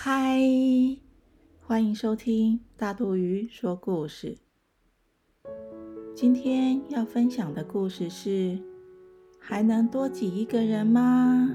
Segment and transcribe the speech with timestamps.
[0.00, 0.38] 嗨，
[1.66, 4.38] 欢迎收听大肚鱼说故事。
[6.14, 8.56] 今天要分享的故事是：
[9.40, 11.52] 还能多挤一个人吗？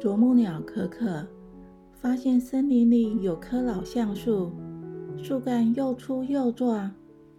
[0.00, 1.24] 啄木鸟可可
[1.92, 4.50] 发现森林里有棵老橡树，
[5.16, 6.92] 树干又粗又壮，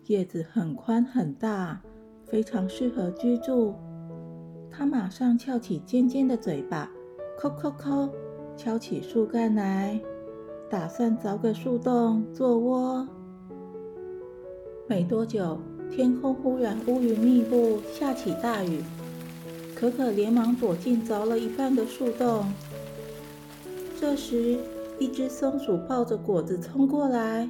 [0.05, 1.83] 叶子很宽很大，
[2.23, 3.75] 非常适合居住。
[4.71, 6.89] 它马上翘起尖尖的嘴巴。
[7.37, 8.09] 抠抠抠，
[8.55, 9.99] 敲起树干来，
[10.69, 13.07] 打算凿个树洞做窝。
[14.87, 15.57] 没多久，
[15.91, 18.81] 天空忽然乌云密布，下起大雨。
[19.75, 22.45] 可可连忙躲进凿了一半的树洞。
[23.99, 24.57] 这时，
[24.99, 27.49] 一只松鼠抱着果子冲过来，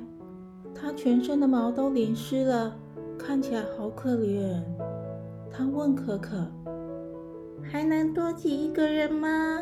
[0.73, 2.75] 它全身的毛都淋湿了，
[3.17, 4.59] 看起来好可怜。
[5.51, 6.47] 它问可可。
[7.61, 9.59] 还能多挤一个人吗？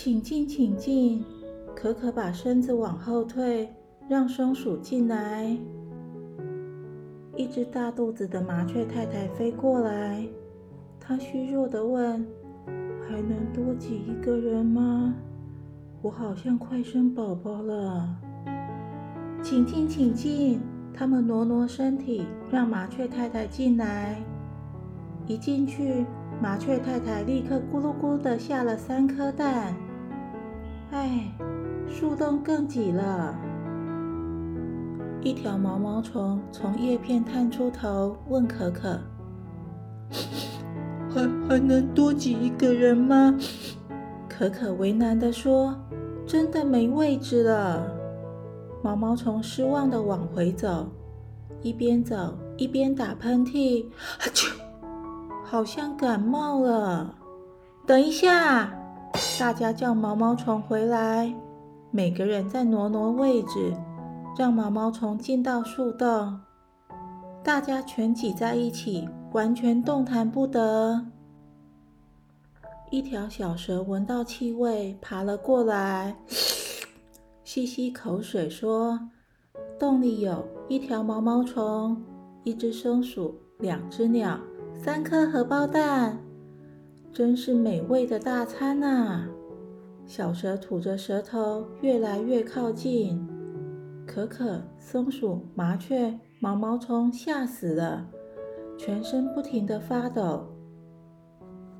[0.00, 1.24] 请进，请进。
[1.74, 3.68] 可可把身子往后退，
[4.08, 5.58] 让松鼠进来。
[7.34, 10.24] 一只大肚子的麻雀太太飞过来，
[11.00, 12.24] 她虚弱的问
[13.10, 15.12] ：“还能多挤一个人吗？
[16.00, 18.08] 我好像快生宝宝了。”
[19.42, 20.60] 请进，请进。
[20.94, 24.22] 他们挪挪身体，让麻雀太太进来。
[25.26, 26.06] 一进去。
[26.40, 29.74] 麻雀太太立刻咕噜咕的下了三颗蛋。
[30.90, 31.30] 哎，
[31.86, 33.34] 树洞更挤了。
[35.20, 38.98] 一条毛毛虫从叶片探出头，问可可
[41.10, 43.36] ：“还还能多挤一个人吗？”
[44.28, 45.74] 可可为难的说
[46.24, 47.92] ：“真的没位置了。”
[48.80, 50.86] 毛毛虫失望的往回走，
[51.60, 53.86] 一边走一边打喷嚏。
[55.42, 57.16] 好像感冒了。
[57.86, 58.72] 等一下，
[59.38, 61.34] 大家叫毛毛虫回来。
[61.90, 63.74] 每个人再挪挪位置，
[64.36, 66.40] 让毛毛虫进到树洞。
[67.42, 71.06] 大家全挤在一起，完全动弹不得。
[72.90, 76.16] 一条小蛇闻到气味，爬了过来，
[77.44, 78.98] 吸吸口水，说
[79.78, 82.02] ：“洞里有一条毛毛虫，
[82.44, 84.38] 一只松鼠，两只鸟。”
[84.74, 86.18] 三颗荷包蛋，
[87.18, 89.26] 真是美味的大餐呐！
[90.06, 93.26] 小蛇吐着舌头，越来越靠近。
[94.06, 98.06] 可可、松鼠、麻雀、毛毛虫吓死了，
[98.78, 100.46] 全身不停地发抖。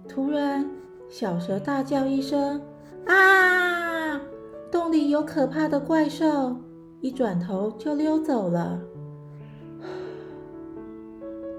[0.09, 0.69] 突然，
[1.09, 2.61] 小蛇大叫一声
[3.07, 4.21] ：“啊！
[4.73, 6.57] 洞里有可怕的怪兽！”
[7.01, 8.81] 一转头就溜走了。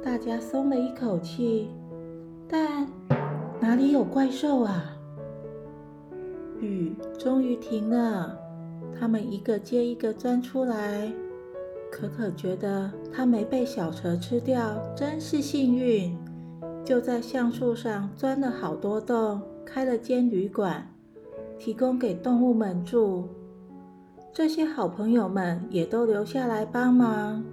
[0.04, 1.70] 大家松了一口气，
[2.46, 2.86] 但
[3.62, 4.96] 哪里有怪兽啊？
[6.62, 8.38] 雨终于停了，
[8.98, 11.12] 他们一个接一个钻出来。
[11.92, 16.18] 可可觉得他没被小蛇吃掉，真是幸运。
[16.86, 20.88] 就在橡树上钻了好多洞，开了间旅馆，
[21.58, 23.28] 提供给动物们住。
[24.32, 27.44] 这些好朋友们也都留下来帮忙。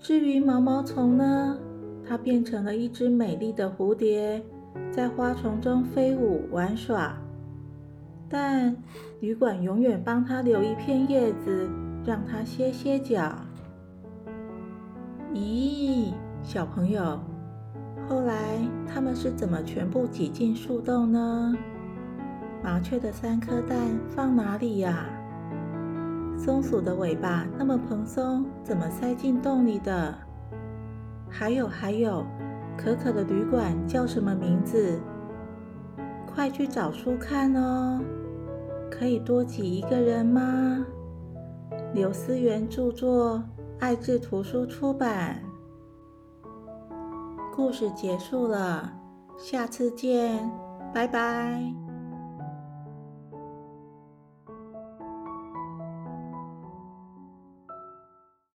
[0.00, 1.58] 至于毛毛虫呢，
[2.06, 4.42] 它变成了一只美丽的蝴蝶，
[4.90, 7.14] 在花丛中飞舞玩耍。
[8.28, 8.76] 但
[9.20, 11.70] 旅馆永远帮它留一片叶子，
[12.04, 13.32] 让它歇歇脚。
[15.32, 17.20] 咦，小朋友，
[18.08, 21.54] 后来他们是怎么全部挤进树洞呢？
[22.64, 25.06] 麻雀的三颗蛋放哪里呀？
[26.36, 30.14] 松鼠的尾巴那么蓬松，怎么塞进洞里的？
[31.28, 32.26] 还有还有，
[32.76, 35.00] 可可的旅馆叫什么名字？
[36.26, 38.00] 快去找书看哦！
[38.90, 40.84] 可以多挤一个人吗？
[41.94, 43.42] 刘思源著作，
[43.78, 45.42] 爱智图书出版。
[47.54, 48.92] 故事结束了，
[49.38, 50.50] 下次见，
[50.92, 51.85] 拜拜。